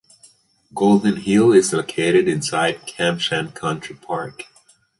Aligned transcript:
Golden 0.73 1.17
Hill 1.17 1.53
is 1.53 1.73
located 1.73 2.27
inside 2.27 2.87
Kam 2.87 3.19
Shan 3.19 3.51
Country 3.51 3.95
Park. 3.95 4.45